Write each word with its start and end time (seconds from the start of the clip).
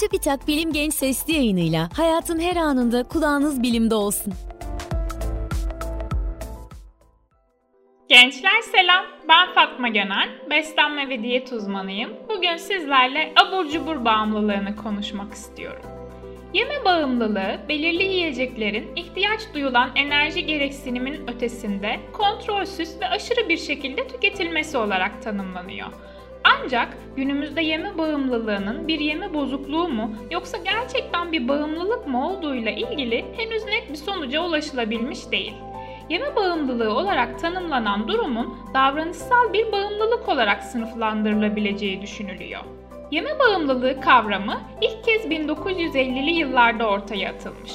Çubitak 0.00 0.48
Bilim 0.48 0.72
Genç 0.72 0.94
Sesli 0.94 1.32
yayınıyla 1.32 1.88
hayatın 1.96 2.40
her 2.40 2.56
anında 2.56 3.02
kulağınız 3.02 3.62
bilimde 3.62 3.94
olsun. 3.94 4.32
Gençler 8.08 8.60
selam, 8.72 9.04
ben 9.28 9.54
Fatma 9.54 9.88
Gönel, 9.88 10.28
beslenme 10.50 11.08
ve 11.08 11.22
diyet 11.22 11.52
uzmanıyım. 11.52 12.10
Bugün 12.28 12.56
sizlerle 12.56 13.32
abur 13.36 13.70
cubur 13.70 14.04
bağımlılığını 14.04 14.76
konuşmak 14.76 15.32
istiyorum. 15.32 15.82
Yeme 16.54 16.84
bağımlılığı, 16.84 17.60
belirli 17.68 18.02
yiyeceklerin 18.02 18.96
ihtiyaç 18.96 19.40
duyulan 19.54 19.90
enerji 19.96 20.46
gereksiniminin 20.46 21.28
ötesinde 21.28 22.00
kontrolsüz 22.12 23.00
ve 23.00 23.08
aşırı 23.08 23.48
bir 23.48 23.58
şekilde 23.58 24.08
tüketilmesi 24.08 24.78
olarak 24.78 25.22
tanımlanıyor. 25.22 25.88
Ancak 26.48 26.88
günümüzde 27.16 27.60
yeme 27.60 27.98
bağımlılığının 27.98 28.88
bir 28.88 29.00
yeme 29.00 29.34
bozukluğu 29.34 29.88
mu 29.88 30.14
yoksa 30.30 30.58
gerçekten 30.58 31.32
bir 31.32 31.48
bağımlılık 31.48 32.06
mı 32.06 32.28
olduğuyla 32.30 32.70
ilgili 32.70 33.24
henüz 33.36 33.64
net 33.64 33.90
bir 33.90 33.96
sonuca 33.96 34.42
ulaşılabilmiş 34.42 35.30
değil. 35.30 35.54
Yeme 36.08 36.36
bağımlılığı 36.36 36.94
olarak 36.94 37.40
tanımlanan 37.40 38.08
durumun 38.08 38.56
davranışsal 38.74 39.52
bir 39.52 39.72
bağımlılık 39.72 40.28
olarak 40.28 40.62
sınıflandırılabileceği 40.62 42.02
düşünülüyor. 42.02 42.60
Yeme 43.10 43.38
bağımlılığı 43.38 44.00
kavramı 44.00 44.60
ilk 44.80 45.04
kez 45.04 45.24
1950'li 45.24 46.30
yıllarda 46.30 46.88
ortaya 46.88 47.30
atılmış. 47.30 47.72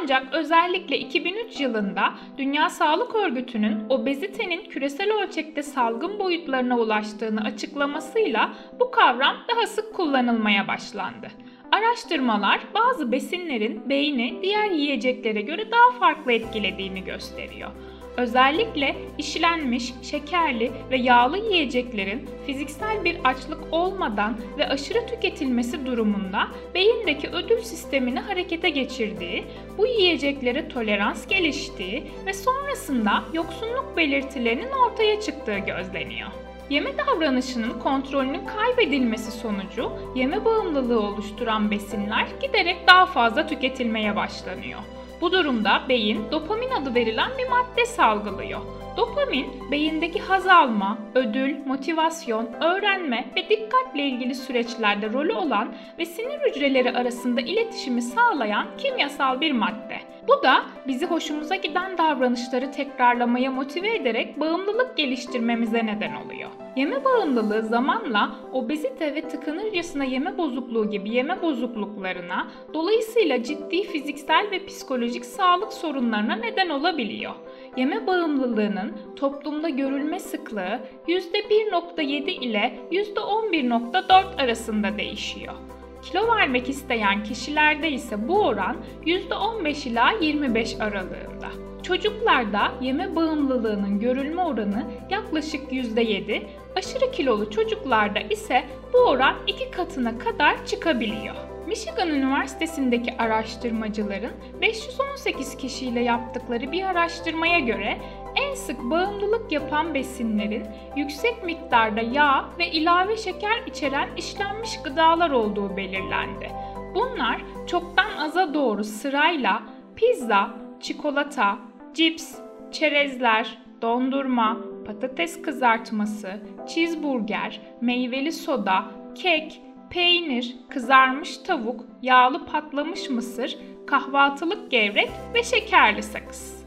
Ancak 0.00 0.34
özellikle 0.34 0.98
2003 0.98 1.60
yılında 1.60 2.14
Dünya 2.38 2.70
Sağlık 2.70 3.14
Örgütü'nün 3.14 3.88
obezitenin 3.88 4.64
küresel 4.64 5.12
ölçekte 5.22 5.62
salgın 5.62 6.18
boyutlarına 6.18 6.78
ulaştığını 6.78 7.40
açıklamasıyla 7.44 8.52
bu 8.80 8.90
kavram 8.90 9.36
daha 9.48 9.66
sık 9.66 9.94
kullanılmaya 9.94 10.68
başlandı. 10.68 11.28
Araştırmalar 11.72 12.60
bazı 12.74 13.12
besinlerin 13.12 13.88
beyni 13.88 14.38
diğer 14.42 14.70
yiyeceklere 14.70 15.40
göre 15.40 15.70
daha 15.70 15.98
farklı 15.98 16.32
etkilediğini 16.32 17.04
gösteriyor. 17.04 17.70
Özellikle 18.16 18.96
işlenmiş, 19.18 19.94
şekerli 20.02 20.72
ve 20.90 20.96
yağlı 20.96 21.38
yiyeceklerin 21.38 22.28
fiziksel 22.46 23.04
bir 23.04 23.16
açlık 23.24 23.58
olmadan 23.70 24.36
ve 24.58 24.68
aşırı 24.68 25.06
tüketilmesi 25.06 25.86
durumunda 25.86 26.48
beyindeki 26.74 27.28
ödül 27.28 27.60
sistemini 27.60 28.20
harekete 28.20 28.70
geçirdiği, 28.70 29.44
bu 29.78 29.86
yiyeceklere 29.86 30.68
tolerans 30.68 31.26
geliştiği 31.26 32.04
ve 32.26 32.32
sonrasında 32.32 33.24
yoksunluk 33.32 33.96
belirtilerinin 33.96 34.70
ortaya 34.70 35.20
çıktığı 35.20 35.58
gözleniyor. 35.58 36.28
Yeme 36.70 36.90
davranışının 36.98 37.78
kontrolünün 37.78 38.46
kaybedilmesi 38.46 39.30
sonucu 39.30 39.92
yeme 40.16 40.44
bağımlılığı 40.44 41.00
oluşturan 41.00 41.70
besinler 41.70 42.26
giderek 42.42 42.76
daha 42.86 43.06
fazla 43.06 43.46
tüketilmeye 43.46 44.16
başlanıyor. 44.16 44.78
Bu 45.22 45.32
durumda 45.32 45.82
beyin 45.88 46.30
dopamin 46.30 46.70
adı 46.70 46.94
verilen 46.94 47.30
bir 47.38 47.48
madde 47.48 47.86
salgılıyor. 47.86 48.60
Dopamin, 48.96 49.46
beyindeki 49.70 50.20
haz 50.20 50.46
alma, 50.46 50.98
ödül, 51.14 51.66
motivasyon, 51.66 52.48
öğrenme 52.60 53.24
ve 53.36 53.48
dikkatle 53.48 54.02
ilgili 54.02 54.34
süreçlerde 54.34 55.12
rolü 55.12 55.32
olan 55.32 55.74
ve 55.98 56.06
sinir 56.06 56.40
hücreleri 56.40 56.90
arasında 56.90 57.40
iletişimi 57.40 58.02
sağlayan 58.02 58.66
kimyasal 58.78 59.40
bir 59.40 59.52
madde. 59.52 59.98
Bu 60.28 60.42
da 60.42 60.62
bizi 60.86 61.06
hoşumuza 61.06 61.56
giden 61.56 61.98
davranışları 61.98 62.72
tekrarlamaya 62.72 63.50
motive 63.50 63.94
ederek 63.94 64.40
bağımlılık 64.40 64.96
geliştirmemize 64.96 65.86
neden 65.86 66.14
oluyor. 66.14 66.50
Yeme 66.76 67.04
bağımlılığı 67.04 67.62
zamanla 67.62 68.34
obezite 68.52 69.14
ve 69.14 69.28
tıkanırcasına 69.28 70.04
yeme 70.04 70.38
bozukluğu 70.38 70.90
gibi 70.90 71.10
yeme 71.10 71.42
bozukluklarına, 71.42 72.50
dolayısıyla 72.74 73.42
ciddi 73.42 73.82
fiziksel 73.82 74.48
ve 74.50 74.66
psikolojik 74.66 75.24
sağlık 75.24 75.72
sorunlarına 75.72 76.36
neden 76.36 76.68
olabiliyor. 76.68 77.32
Yeme 77.76 78.06
bağımlılığının 78.06 78.92
toplumda 79.16 79.68
görülme 79.68 80.18
sıklığı 80.18 80.80
%1.7 81.08 82.30
ile 82.30 82.78
%11.4 82.90 84.42
arasında 84.42 84.98
değişiyor. 84.98 85.54
Kilo 86.02 86.36
vermek 86.36 86.68
isteyen 86.68 87.24
kişilerde 87.24 87.90
ise 87.90 88.28
bu 88.28 88.40
oran 88.40 88.76
%15 89.06 89.88
ila 89.88 90.10
25 90.20 90.80
aralığında. 90.80 91.71
Çocuklarda 91.82 92.72
yeme 92.80 93.16
bağımlılığının 93.16 94.00
görülme 94.00 94.42
oranı 94.42 94.84
yaklaşık 95.10 95.72
%7, 95.72 96.42
aşırı 96.76 97.12
kilolu 97.12 97.50
çocuklarda 97.50 98.20
ise 98.20 98.64
bu 98.92 98.98
oran 98.98 99.34
iki 99.46 99.70
katına 99.70 100.18
kadar 100.18 100.66
çıkabiliyor. 100.66 101.34
Michigan 101.66 102.08
Üniversitesi'ndeki 102.08 103.16
araştırmacıların 103.18 104.32
518 104.60 105.56
kişiyle 105.56 106.00
yaptıkları 106.00 106.72
bir 106.72 106.84
araştırmaya 106.84 107.58
göre 107.58 107.98
en 108.34 108.54
sık 108.54 108.80
bağımlılık 108.80 109.52
yapan 109.52 109.94
besinlerin 109.94 110.66
yüksek 110.96 111.44
miktarda 111.44 112.00
yağ 112.00 112.44
ve 112.58 112.70
ilave 112.70 113.16
şeker 113.16 113.62
içeren 113.66 114.08
işlenmiş 114.16 114.82
gıdalar 114.82 115.30
olduğu 115.30 115.76
belirlendi. 115.76 116.50
Bunlar 116.94 117.42
çoktan 117.66 118.10
aza 118.18 118.54
doğru 118.54 118.84
sırayla 118.84 119.62
pizza, 119.96 120.50
çikolata, 120.80 121.58
cips, 121.94 122.34
çerezler, 122.72 123.58
dondurma, 123.82 124.58
patates 124.86 125.42
kızartması, 125.42 126.40
cheeseburger, 126.68 127.60
meyveli 127.80 128.32
soda, 128.32 128.84
kek, 129.14 129.62
peynir, 129.90 130.56
kızarmış 130.68 131.36
tavuk, 131.38 131.84
yağlı 132.02 132.46
patlamış 132.46 133.10
mısır, 133.10 133.58
kahvaltılık 133.86 134.70
gevrek 134.70 135.10
ve 135.34 135.42
şekerli 135.42 136.02
sakız. 136.02 136.64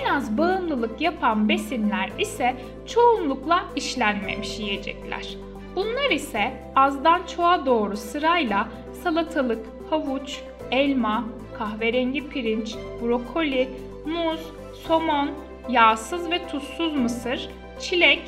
En 0.00 0.14
az 0.14 0.38
bağımlılık 0.38 1.00
yapan 1.00 1.48
besinler 1.48 2.10
ise 2.18 2.56
çoğunlukla 2.86 3.64
işlenmemiş 3.76 4.58
yiyecekler. 4.58 5.36
Bunlar 5.76 6.10
ise 6.10 6.52
azdan 6.76 7.26
çoğa 7.36 7.66
doğru 7.66 7.96
sırayla 7.96 8.68
salatalık, 9.02 9.66
havuç, 9.90 10.40
elma, 10.70 11.24
kahverengi 11.58 12.28
pirinç, 12.28 12.74
brokoli, 13.02 13.68
muz, 14.06 14.40
somon, 14.86 15.30
yağsız 15.68 16.30
ve 16.30 16.46
tuzsuz 16.46 16.96
mısır, 16.96 17.48
çilek, 17.80 18.22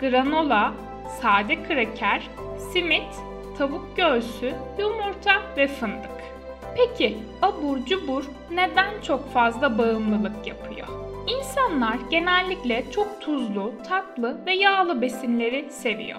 granola, 0.00 0.72
sade 1.22 1.62
kraker, 1.62 2.22
simit, 2.72 3.14
tavuk 3.58 3.96
göğsü, 3.96 4.54
yumurta 4.78 5.42
ve 5.56 5.68
fındık. 5.68 6.16
Peki 6.76 7.18
abur 7.42 7.84
cubur 7.84 8.24
neden 8.50 9.00
çok 9.02 9.32
fazla 9.32 9.78
bağımlılık 9.78 10.46
yapıyor? 10.46 10.86
İnsanlar 11.26 11.96
genellikle 12.10 12.84
çok 12.90 13.20
tuzlu, 13.20 13.72
tatlı 13.88 14.46
ve 14.46 14.52
yağlı 14.52 15.02
besinleri 15.02 15.70
seviyor. 15.70 16.18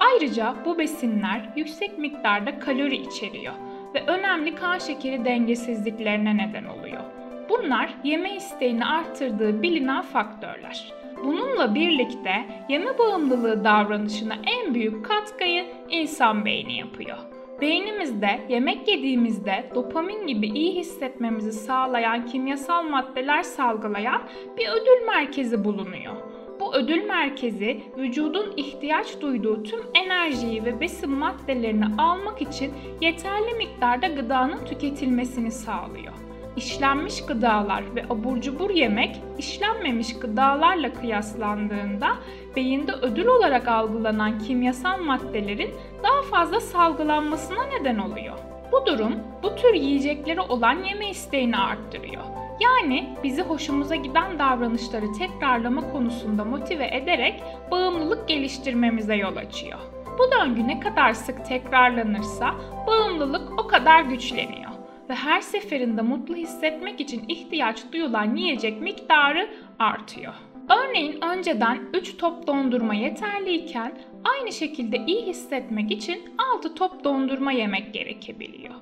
Ayrıca 0.00 0.54
bu 0.64 0.78
besinler 0.78 1.40
yüksek 1.56 1.98
miktarda 1.98 2.58
kalori 2.58 2.96
içeriyor 2.96 3.54
ve 3.94 4.06
önemli 4.06 4.54
kan 4.54 4.78
şekeri 4.78 5.24
dengesizliklerine 5.24 6.36
neden 6.36 6.64
oluyor. 6.64 7.15
Bunlar 7.48 7.94
yeme 8.04 8.36
isteğini 8.36 8.86
arttırdığı 8.86 9.62
bilinen 9.62 10.02
faktörler. 10.02 10.92
Bununla 11.24 11.74
birlikte 11.74 12.46
yeme 12.68 12.98
bağımlılığı 12.98 13.64
davranışına 13.64 14.34
en 14.46 14.74
büyük 14.74 15.04
katkıyı 15.04 15.64
insan 15.90 16.44
beyni 16.44 16.78
yapıyor. 16.78 17.18
Beynimizde 17.60 18.40
yemek 18.48 18.88
yediğimizde 18.88 19.70
dopamin 19.74 20.26
gibi 20.26 20.46
iyi 20.46 20.74
hissetmemizi 20.74 21.52
sağlayan 21.52 22.26
kimyasal 22.26 22.82
maddeler 22.82 23.42
salgılayan 23.42 24.22
bir 24.58 24.68
ödül 24.68 25.06
merkezi 25.06 25.64
bulunuyor. 25.64 26.14
Bu 26.60 26.74
ödül 26.74 27.04
merkezi 27.04 27.80
vücudun 27.98 28.52
ihtiyaç 28.56 29.20
duyduğu 29.20 29.62
tüm 29.62 29.80
enerjiyi 29.94 30.64
ve 30.64 30.80
besin 30.80 31.10
maddelerini 31.10 31.86
almak 31.98 32.42
için 32.42 32.72
yeterli 33.00 33.54
miktarda 33.54 34.06
gıdanın 34.06 34.64
tüketilmesini 34.64 35.50
sağlıyor 35.50 36.25
işlenmiş 36.56 37.26
gıdalar 37.26 37.94
ve 37.94 38.04
abur 38.10 38.40
cubur 38.40 38.70
yemek 38.70 39.20
işlenmemiş 39.38 40.18
gıdalarla 40.18 40.92
kıyaslandığında 40.92 42.08
beyinde 42.56 42.92
ödül 42.92 43.26
olarak 43.26 43.68
algılanan 43.68 44.38
kimyasal 44.38 44.98
maddelerin 44.98 45.74
daha 46.02 46.22
fazla 46.22 46.60
salgılanmasına 46.60 47.66
neden 47.66 47.98
oluyor. 47.98 48.38
Bu 48.72 48.86
durum 48.86 49.14
bu 49.42 49.56
tür 49.56 49.74
yiyeceklere 49.74 50.40
olan 50.40 50.84
yeme 50.84 51.10
isteğini 51.10 51.56
arttırıyor. 51.56 52.22
Yani 52.60 53.16
bizi 53.24 53.42
hoşumuza 53.42 53.94
giden 53.94 54.38
davranışları 54.38 55.12
tekrarlama 55.12 55.92
konusunda 55.92 56.44
motive 56.44 56.96
ederek 56.96 57.42
bağımlılık 57.70 58.28
geliştirmemize 58.28 59.14
yol 59.14 59.36
açıyor. 59.36 59.78
Bu 60.18 60.32
döngü 60.32 60.68
ne 60.68 60.80
kadar 60.80 61.12
sık 61.12 61.44
tekrarlanırsa 61.44 62.54
bağımlılık 62.86 63.60
o 63.60 63.66
kadar 63.66 64.00
güçleniyor 64.02 64.65
ve 65.08 65.14
her 65.14 65.40
seferinde 65.40 66.02
mutlu 66.02 66.36
hissetmek 66.36 67.00
için 67.00 67.24
ihtiyaç 67.28 67.92
duyulan 67.92 68.36
yiyecek 68.36 68.80
miktarı 68.80 69.48
artıyor. 69.78 70.34
Örneğin 70.68 71.20
önceden 71.22 71.78
3 71.94 72.16
top 72.16 72.46
dondurma 72.46 72.94
yeterliyken 72.94 73.92
aynı 74.24 74.52
şekilde 74.52 74.96
iyi 75.06 75.26
hissetmek 75.26 75.90
için 75.90 76.20
6 76.56 76.74
top 76.74 77.04
dondurma 77.04 77.52
yemek 77.52 77.94
gerekebiliyor. 77.94 78.74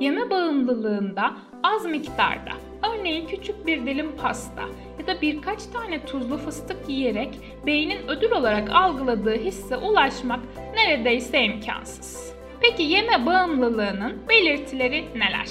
Yeme 0.00 0.30
bağımlılığında 0.30 1.32
az 1.62 1.86
miktarda, 1.86 2.52
örneğin 2.90 3.26
küçük 3.26 3.66
bir 3.66 3.86
dilim 3.86 4.16
pasta 4.16 4.62
ya 5.00 5.06
da 5.06 5.20
birkaç 5.22 5.66
tane 5.66 6.04
tuzlu 6.04 6.36
fıstık 6.36 6.88
yiyerek 6.88 7.38
beynin 7.66 8.08
ödül 8.08 8.30
olarak 8.30 8.70
algıladığı 8.70 9.36
hisse 9.36 9.76
ulaşmak 9.76 10.40
neredeyse 10.74 11.44
imkansız. 11.44 12.31
Peki 12.62 12.82
yeme 12.82 13.26
bağımlılığının 13.26 14.22
belirtileri 14.28 15.04
neler? 15.14 15.48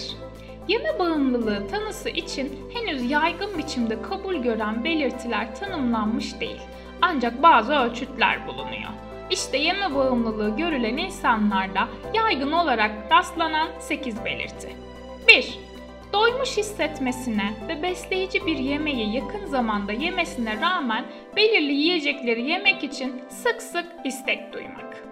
Yeme 0.68 1.00
bağımlılığı 1.00 1.68
tanısı 1.68 2.10
için 2.10 2.72
henüz 2.74 3.12
yaygın 3.12 3.58
biçimde 3.58 4.02
kabul 4.02 4.36
gören 4.36 4.84
belirtiler 4.84 5.56
tanımlanmış 5.56 6.40
değil. 6.40 6.62
Ancak 7.02 7.44
bazı 7.44 7.74
ölçütler 7.74 8.48
bulunuyor. 8.48 8.90
İşte 9.30 9.58
yeme 9.58 9.96
bağımlılığı 9.96 10.58
görülen 10.58 10.98
insanlarda 10.98 11.88
yaygın 12.13 12.52
olarak 12.52 12.92
rastlanan 13.12 13.68
8 13.80 14.25
belirti. 14.25 14.75
1. 15.28 15.60
Doymuş 16.14 16.57
hissetmesine 16.57 17.54
ve 17.68 17.84
besleyici 17.84 18.46
bir 18.46 18.57
yemeği 18.57 19.16
yakın 19.16 19.46
zamanda 19.46 19.92
yemesine 19.92 20.62
rağmen 20.62 21.06
belirli 21.36 21.74
yiyecekleri 21.74 22.42
yemek 22.42 22.84
için 22.84 23.22
sık 23.30 23.62
sık 23.62 23.86
istek 24.06 24.54
duymak. 24.54 25.11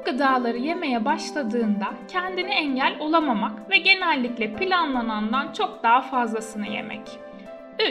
2. 0.00 0.06
Bu 0.06 0.12
gıdaları 0.12 0.58
yemeye 0.58 1.04
başladığında 1.04 1.94
kendini 2.08 2.50
engel 2.50 2.96
olamamak 3.00 3.70
ve 3.70 3.78
genellikle 3.78 4.54
planlanandan 4.54 5.52
çok 5.52 5.82
daha 5.82 6.00
fazlasını 6.00 6.68
yemek. 6.68 7.18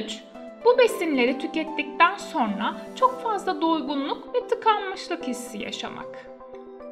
3. 0.05 0.19
Bu 0.65 0.77
besinleri 0.77 1.39
tükettikten 1.39 2.17
sonra 2.17 2.75
çok 2.95 3.23
fazla 3.23 3.61
doygunluk 3.61 4.35
ve 4.35 4.47
tıkanmışlık 4.47 5.27
hissi 5.27 5.57
yaşamak. 5.57 6.25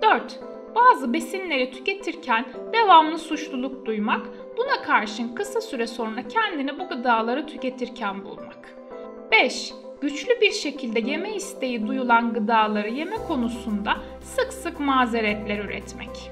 4. 0.02 0.40
Bazı 0.76 1.14
besinleri 1.14 1.72
tüketirken 1.72 2.46
devamlı 2.74 3.18
suçluluk 3.18 3.86
duymak, 3.86 4.28
buna 4.58 4.82
karşın 4.82 5.36
kısa 5.36 5.62
süre 5.62 5.88
sonra 5.88 6.28
kendini 6.28 6.80
bu 6.80 6.88
gıdaları 6.88 7.48
tüketirken 7.48 8.26
bulmak. 8.26 8.78
5. 9.32 9.74
Güçlü 10.02 10.42
bir 10.42 10.52
şekilde 10.52 11.00
yeme 11.00 11.36
isteği 11.36 11.88
duyulan 11.88 12.34
gıdaları 12.34 12.90
yeme 12.90 13.16
konusunda 13.28 13.98
sık 14.22 14.47
sık 14.58 14.80
mazeretler 14.80 15.58
üretmek. 15.58 16.32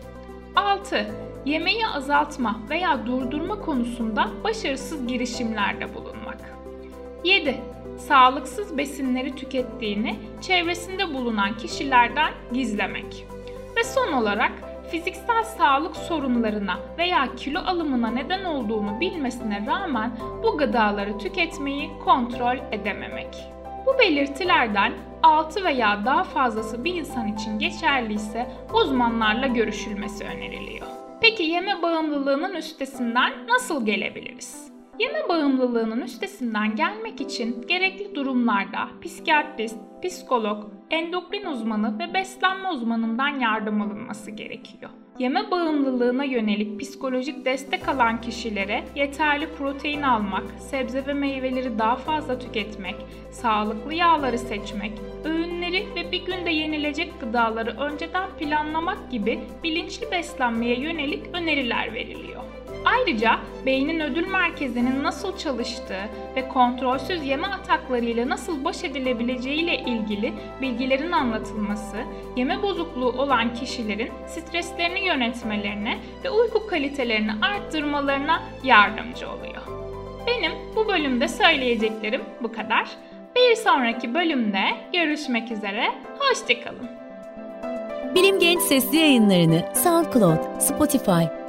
6. 0.55 1.07
Yemeği 1.45 1.87
azaltma 1.87 2.59
veya 2.69 3.05
durdurma 3.05 3.61
konusunda 3.61 4.27
başarısız 4.43 5.07
girişimlerde 5.07 5.95
bulunmak. 5.95 6.37
7. 7.23 7.61
Sağlıksız 7.97 8.77
besinleri 8.77 9.35
tükettiğini 9.35 10.15
çevresinde 10.41 11.13
bulunan 11.13 11.57
kişilerden 11.57 12.33
gizlemek. 12.53 13.25
Ve 13.77 13.83
son 13.83 14.13
olarak 14.13 14.51
fiziksel 14.91 15.43
sağlık 15.43 15.95
sorunlarına 15.95 16.79
veya 16.97 17.35
kilo 17.35 17.59
alımına 17.59 18.11
neden 18.11 18.43
olduğunu 18.43 18.99
bilmesine 18.99 19.65
rağmen 19.67 20.11
bu 20.43 20.57
gıdaları 20.57 21.17
tüketmeyi 21.17 21.89
kontrol 22.03 22.57
edememek. 22.71 23.35
Bu 23.85 23.99
belirtilerden 23.99 24.93
6 25.25 25.63
veya 25.63 26.05
daha 26.05 26.23
fazlası 26.23 26.83
bir 26.83 26.93
insan 26.93 27.27
için 27.27 27.59
geçerliyse 27.59 28.47
uzmanlarla 28.73 29.47
görüşülmesi 29.47 30.23
öneriliyor. 30.23 30.87
Peki 31.21 31.43
yeme 31.43 31.81
bağımlılığının 31.81 32.55
üstesinden 32.55 33.47
nasıl 33.47 33.85
gelebiliriz? 33.85 34.74
Yeme 34.99 35.29
bağımlılığının 35.29 36.01
üstesinden 36.01 36.75
gelmek 36.75 37.21
için 37.21 37.67
gerekli 37.67 38.15
durumlarda 38.15 38.89
psikiyatrist, 39.01 39.77
psikolog, 40.03 40.63
endokrin 40.89 41.45
uzmanı 41.45 41.99
ve 41.99 42.13
beslenme 42.13 42.69
uzmanından 42.69 43.39
yardım 43.39 43.81
alınması 43.81 44.31
gerekiyor. 44.31 44.91
Yeme 45.19 45.51
bağımlılığına 45.51 46.23
yönelik 46.23 46.79
psikolojik 46.79 47.45
destek 47.45 47.87
alan 47.87 48.21
kişilere 48.21 48.83
yeterli 48.95 49.49
protein 49.57 50.01
almak, 50.01 50.43
sebze 50.59 51.07
ve 51.07 51.13
meyveleri 51.13 51.79
daha 51.79 51.95
fazla 51.95 52.39
tüketmek, 52.39 52.95
sağlıklı 53.31 53.93
yağları 53.93 54.37
seçmek, 54.37 54.93
öğünleri 55.25 55.85
ve 55.95 56.11
bir 56.11 56.25
günde 56.25 56.49
yenilecek 56.49 57.21
gıdaları 57.21 57.79
önceden 57.79 58.29
planlamak 58.39 59.11
gibi 59.11 59.39
bilinçli 59.63 60.11
beslenmeye 60.11 60.79
yönelik 60.79 61.23
öneriler 61.33 61.93
veriliyor. 61.93 62.54
Ayrıca 62.95 63.39
beynin 63.65 63.99
ödül 63.99 64.27
merkezinin 64.27 65.03
nasıl 65.03 65.37
çalıştığı 65.37 66.09
ve 66.35 66.47
kontrolsüz 66.47 67.25
yeme 67.25 67.47
ataklarıyla 67.47 68.29
nasıl 68.29 68.63
baş 68.63 68.83
edilebileceği 68.83 69.63
ile 69.63 69.79
ilgili 69.79 70.33
bilgilerin 70.61 71.11
anlatılması, 71.11 71.97
yeme 72.35 72.61
bozukluğu 72.61 73.09
olan 73.09 73.53
kişilerin 73.53 74.11
streslerini 74.27 75.05
yönetmelerine 75.05 75.97
ve 76.23 76.29
uyku 76.29 76.67
kalitelerini 76.67 77.31
arttırmalarına 77.41 78.43
yardımcı 78.63 79.29
oluyor. 79.29 79.61
Benim 80.27 80.51
bu 80.75 80.87
bölümde 80.87 81.27
söyleyeceklerim 81.27 82.21
bu 82.43 82.51
kadar. 82.51 82.89
Bir 83.35 83.55
sonraki 83.55 84.13
bölümde 84.13 84.63
görüşmek 84.93 85.51
üzere, 85.51 85.91
hoşçakalın. 86.19 86.89
Bilim 88.15 88.39
Genç 88.39 88.61
Sesli 88.61 88.97
yayınlarını 88.97 89.65
SoundCloud, 89.83 90.59
Spotify, 90.59 91.44